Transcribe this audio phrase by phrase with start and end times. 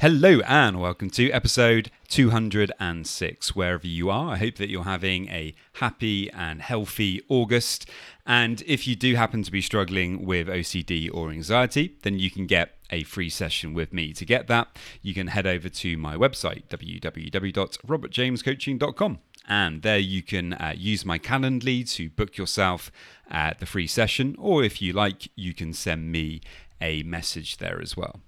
[0.00, 3.56] Hello and welcome to episode 206.
[3.56, 7.88] Wherever you are, I hope that you're having a happy and healthy August.
[8.26, 12.44] And if you do happen to be struggling with OCD or anxiety, then you can
[12.44, 14.12] get a free session with me.
[14.12, 19.18] To get that, you can head over to my website, www.robertjamescoaching.com.
[19.48, 22.92] And there you can uh, use my Calendly to book yourself
[23.30, 26.42] uh, the free session, or if you like, you can send me
[26.82, 28.20] a message there as well.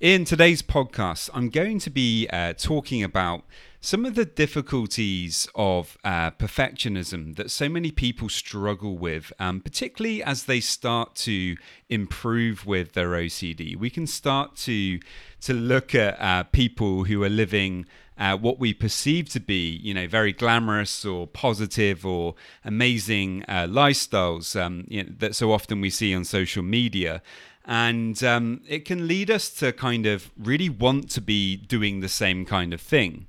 [0.00, 3.44] In today's podcast, I'm going to be uh, talking about
[3.82, 10.22] some of the difficulties of uh, perfectionism that so many people struggle with, um, particularly
[10.22, 11.54] as they start to
[11.90, 13.76] improve with their OCD.
[13.76, 15.00] We can start to
[15.42, 17.84] to look at uh, people who are living
[18.16, 22.34] uh, what we perceive to be, you know, very glamorous or positive or
[22.64, 27.22] amazing uh, lifestyles um, you know, that so often we see on social media.
[27.64, 32.08] And um, it can lead us to kind of really want to be doing the
[32.08, 33.26] same kind of thing.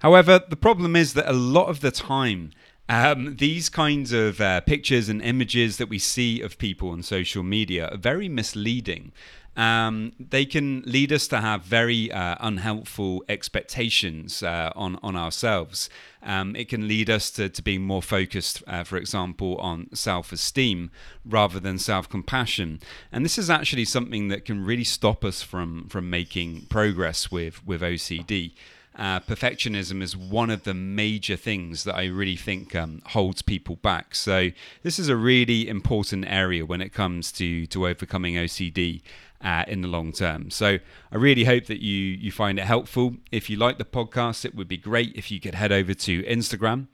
[0.00, 2.52] However, the problem is that a lot of the time,
[2.88, 7.42] um, these kinds of uh, pictures and images that we see of people on social
[7.42, 9.12] media are very misleading
[9.56, 15.90] um, they can lead us to have very uh, unhelpful expectations uh, on, on ourselves.
[16.22, 20.32] Um, it can lead us to, to being more focused, uh, for example, on self
[20.32, 20.90] esteem
[21.24, 22.80] rather than self compassion.
[23.10, 27.66] And this is actually something that can really stop us from, from making progress with,
[27.66, 28.52] with OCD.
[28.96, 33.76] Uh, perfectionism is one of the major things that I really think um, holds people
[33.76, 34.14] back.
[34.14, 34.50] So
[34.82, 39.02] this is a really important area when it comes to to overcoming OCD
[39.42, 40.50] uh, in the long term.
[40.50, 40.78] So
[41.12, 43.16] I really hope that you you find it helpful.
[43.32, 46.22] If you like the podcast, it would be great if you could head over to
[46.24, 46.88] Instagram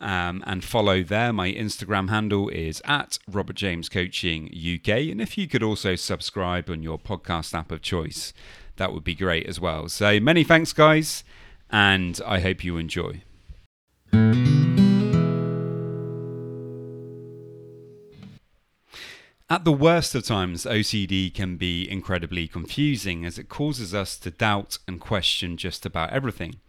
[0.00, 1.32] um, and follow there.
[1.32, 6.70] My Instagram handle is at Robert James Coaching UK, and if you could also subscribe
[6.70, 8.32] on your podcast app of choice,
[8.80, 9.90] that would be great as well.
[9.90, 11.22] So many thanks, guys,
[11.70, 13.22] and I hope you enjoy.
[19.52, 24.30] At the worst of times, OCD can be incredibly confusing as it causes us to
[24.30, 26.60] doubt and question just about everything.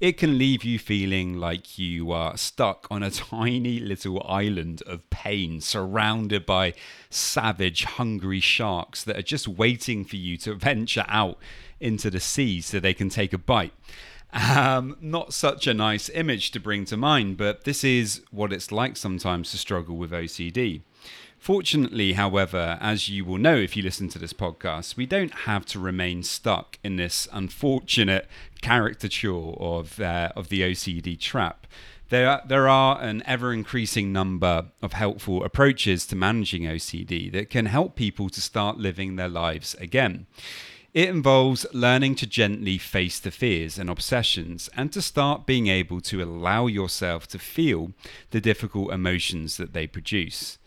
[0.00, 5.10] It can leave you feeling like you are stuck on a tiny little island of
[5.10, 6.72] pain surrounded by
[7.10, 11.38] savage, hungry sharks that are just waiting for you to venture out
[11.80, 13.74] into the sea so they can take a bite.
[14.32, 18.72] Um, not such a nice image to bring to mind, but this is what it's
[18.72, 20.80] like sometimes to struggle with OCD.
[21.42, 25.66] Fortunately, however, as you will know if you listen to this podcast, we don't have
[25.66, 28.28] to remain stuck in this unfortunate
[28.60, 31.66] caricature of uh, of the OCD trap.
[32.10, 37.66] There, there are an ever increasing number of helpful approaches to managing OCD that can
[37.66, 40.26] help people to start living their lives again.
[40.94, 46.00] It involves learning to gently face the fears and obsessions and to start being able
[46.02, 47.90] to allow yourself to feel
[48.30, 50.58] the difficult emotions that they produce.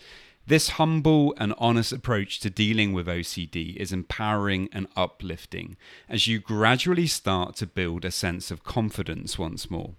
[0.48, 5.76] This humble and honest approach to dealing with OCD is empowering and uplifting
[6.08, 9.96] as you gradually start to build a sense of confidence once more.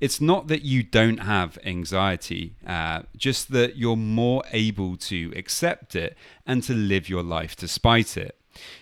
[0.00, 5.96] It's not that you don't have anxiety, uh, just that you're more able to accept
[5.96, 6.16] it
[6.46, 8.36] and to live your life despite it.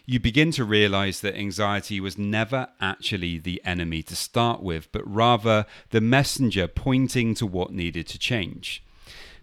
[0.05, 5.11] You begin to realize that anxiety was never actually the enemy to start with, but
[5.11, 8.83] rather the messenger pointing to what needed to change.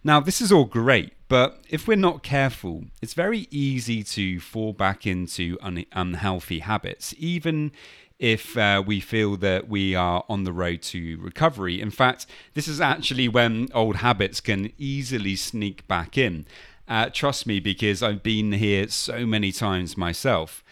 [0.03, 4.73] Now, this is all great, but if we're not careful, it's very easy to fall
[4.73, 7.71] back into un- unhealthy habits, even
[8.19, 11.81] if uh, we feel that we are on the road to recovery.
[11.81, 16.45] In fact, this is actually when old habits can easily sneak back in.
[16.87, 20.63] Uh, trust me, because I've been here so many times myself.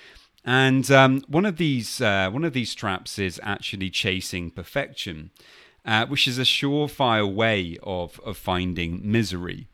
[0.45, 5.31] And um, one of these uh, one of these traps is actually chasing perfection,
[5.85, 9.67] uh, which is a surefire way of of finding misery.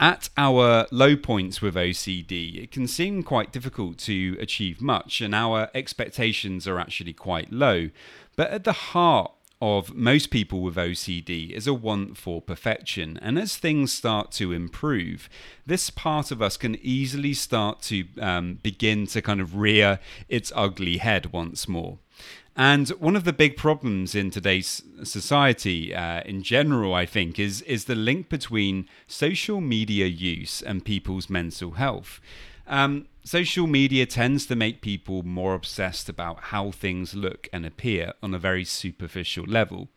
[0.00, 5.34] At our low points with OCD, it can seem quite difficult to achieve much, and
[5.34, 7.90] our expectations are actually quite low.
[8.36, 13.18] But at the heart of most people with OCD is a want for perfection.
[13.20, 15.28] And as things start to improve,
[15.66, 20.52] this part of us can easily start to um, begin to kind of rear its
[20.54, 21.98] ugly head once more.
[22.56, 27.62] And one of the big problems in today's society, uh, in general, I think, is
[27.62, 32.20] is the link between social media use and people's mental health.
[32.68, 38.12] Um, social media tends to make people more obsessed about how things look and appear
[38.22, 39.88] on a very superficial level.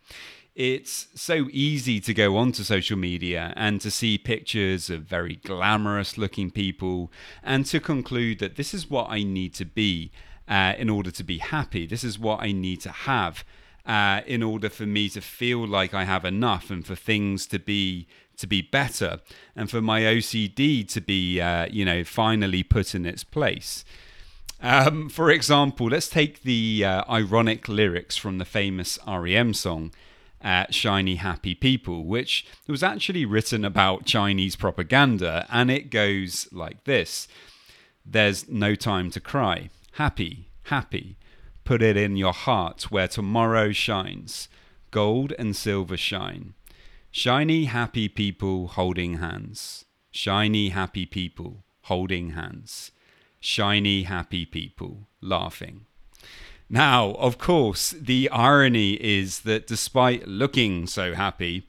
[0.55, 6.17] It's so easy to go onto social media and to see pictures of very glamorous
[6.17, 7.11] looking people
[7.43, 10.11] and to conclude that this is what I need to be
[10.47, 11.85] uh, in order to be happy.
[11.85, 13.45] This is what I need to have
[13.85, 17.59] uh, in order for me to feel like I have enough and for things to
[17.59, 18.07] be
[18.41, 19.19] to be better
[19.55, 23.85] and for my OCD to be, uh, you know, finally put in its place.
[24.61, 29.91] Um, for example, let's take the uh, ironic lyrics from the famous REM song,
[30.43, 36.83] uh, Shiny Happy People, which was actually written about Chinese propaganda, and it goes like
[36.83, 37.27] this
[38.05, 39.69] There's no time to cry.
[39.93, 41.17] Happy, happy.
[41.63, 44.47] Put it in your heart where tomorrow shines.
[44.91, 46.53] Gold and silver shine.
[47.13, 49.83] Shiny, happy people holding hands.
[50.11, 52.91] Shiny, happy people holding hands.
[53.41, 55.85] Shiny, happy people laughing.
[56.69, 61.67] Now, of course, the irony is that despite looking so happy,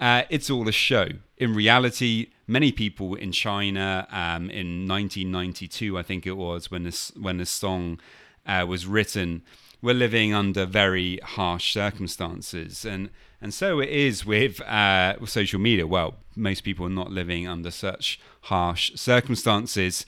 [0.00, 1.06] uh, it's all a show.
[1.36, 7.12] In reality, many people in China um, in 1992, I think it was, when this
[7.16, 8.00] when this song
[8.44, 9.42] uh, was written,
[9.80, 13.10] were living under very harsh circumstances, and
[13.40, 15.86] and so it is with, uh, social media.
[15.86, 20.04] Well, most people are not living under such harsh circumstances.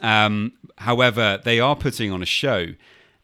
[0.00, 2.74] Um, however, they are putting on a show.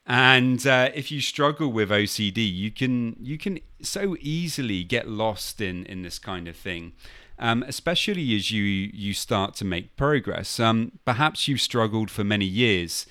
[0.06, 5.60] And uh, if you struggle with OCD, you can you can so easily get lost
[5.60, 6.92] in in this kind of thing,
[7.40, 10.60] um, especially as you you start to make progress.
[10.60, 13.06] Um, perhaps you've struggled for many years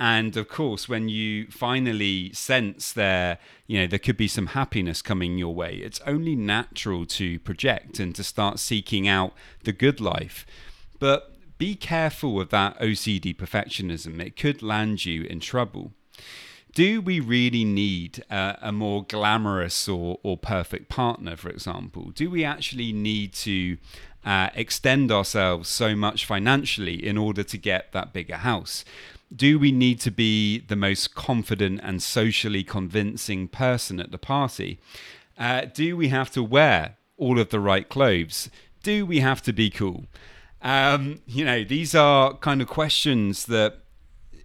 [0.00, 5.02] and of course, when you finally sense there, you know, there could be some happiness
[5.02, 10.00] coming your way, it's only natural to project and to start seeking out the good
[10.00, 10.46] life.
[10.98, 15.92] But be careful of that OCD perfectionism, it could land you in trouble.
[16.72, 22.10] Do we really need uh, a more glamorous or, or perfect partner, for example?
[22.14, 23.76] Do we actually need to
[24.24, 28.82] uh, extend ourselves so much financially in order to get that bigger house?
[29.34, 34.80] Do we need to be the most confident and socially convincing person at the party?
[35.38, 38.50] Uh, do we have to wear all of the right clothes?
[38.82, 40.06] Do we have to be cool?
[40.62, 43.78] Um, you know, these are kind of questions that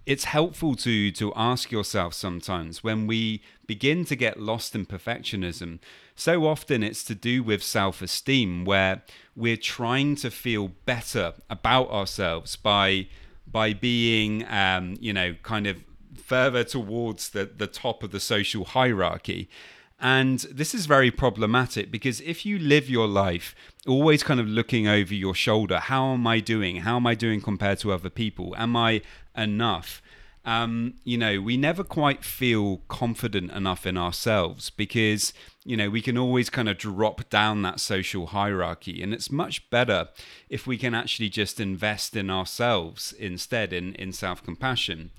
[0.06, 5.80] it's helpful to to ask yourself sometimes when we begin to get lost in perfectionism.
[6.14, 9.02] So often it's to do with self-esteem, where
[9.34, 13.08] we're trying to feel better about ourselves by
[13.56, 15.82] by being, um, you know, kind of
[16.14, 19.48] further towards the, the top of the social hierarchy.
[19.98, 23.54] And this is very problematic because if you live your life
[23.86, 26.82] always kind of looking over your shoulder, how am I doing?
[26.82, 28.54] How am I doing compared to other people?
[28.58, 29.00] Am I
[29.34, 30.02] enough?
[30.46, 35.34] Um, you know, we never quite feel confident enough in ourselves because
[35.66, 39.02] you know, we can always kind of drop down that social hierarchy.
[39.02, 40.08] And it's much better
[40.48, 45.10] if we can actually just invest in ourselves instead, in, in self compassion.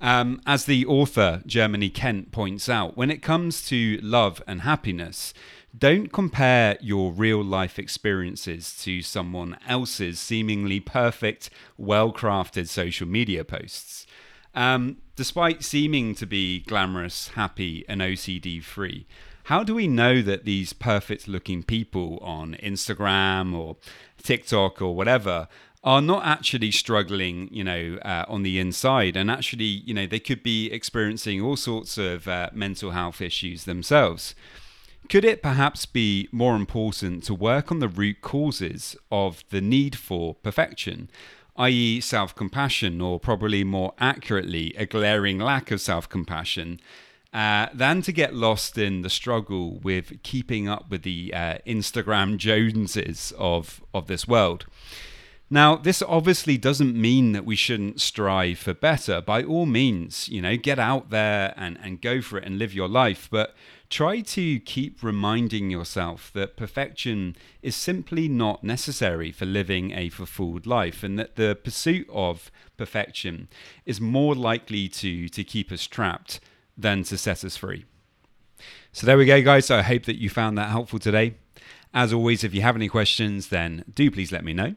[0.00, 5.34] Um, as the author Germany Kent points out, when it comes to love and happiness,
[5.76, 13.44] don't compare your real life experiences to someone else's seemingly perfect, well crafted social media
[13.44, 14.06] posts.
[14.54, 19.06] Um, despite seeming to be glamorous, happy, and OCD free,
[19.44, 23.76] how do we know that these perfect looking people on Instagram or
[24.22, 25.48] TikTok or whatever
[25.84, 30.20] are not actually struggling, you know, uh, on the inside, and actually, you know, they
[30.20, 34.36] could be experiencing all sorts of uh, mental health issues themselves.
[35.08, 39.96] Could it perhaps be more important to work on the root causes of the need
[39.96, 41.10] for perfection,
[41.56, 46.80] i.e., self compassion, or probably more accurately, a glaring lack of self compassion?
[47.32, 52.36] uh, than to get lost in the struggle with keeping up with the uh, Instagram
[52.36, 54.66] Joneses of, of this world.
[55.52, 59.20] Now, this obviously doesn't mean that we shouldn't strive for better.
[59.20, 62.72] By all means, you know, get out there and, and go for it and live
[62.72, 63.28] your life.
[63.30, 63.54] But
[63.90, 70.66] try to keep reminding yourself that perfection is simply not necessary for living a fulfilled
[70.66, 73.48] life and that the pursuit of perfection
[73.84, 76.40] is more likely to, to keep us trapped
[76.78, 77.84] than to set us free.
[78.90, 79.66] So there we go, guys.
[79.66, 81.34] So I hope that you found that helpful today.
[81.92, 84.76] As always, if you have any questions, then do please let me know